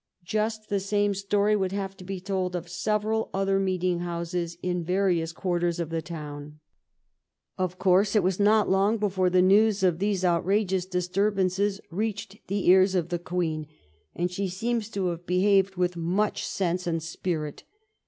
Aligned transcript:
Just 0.25 0.67
the 0.69 0.79
same 0.79 1.13
story 1.13 1.55
would 1.55 1.71
hate 1.73 1.95
to 1.99 2.03
be 2.03 2.19
told 2.19 2.55
of 2.55 2.67
several 2.67 3.29
other 3.35 3.59
meeting 3.59 3.99
houses 3.99 4.57
in 4.63 4.83
various 4.83 5.31
quarters 5.31 5.79
of 5.79 5.91
the 5.91 6.01
town. 6.01 6.59
Of 7.55 7.77
course, 7.77 8.15
it 8.15 8.23
was 8.23 8.39
not 8.39 8.67
long 8.67 8.97
before 8.97 9.29
the 9.29 9.43
news 9.43 9.83
of 9.83 9.99
these 9.99 10.25
outrageous 10.25 10.87
disturbances 10.87 11.79
reached 11.91 12.37
the 12.47 12.67
ears 12.67 12.95
of 12.95 13.09
the 13.09 13.19
Queen, 13.19 13.67
and 14.15 14.31
she 14.31 14.47
seems 14.47 14.89
to 14.89 15.09
have 15.09 15.27
behaved 15.27 15.75
with 15.75 15.95
much 15.95 16.47
sense 16.47 16.87
and 16.87 17.03
spirit. 17.03 17.61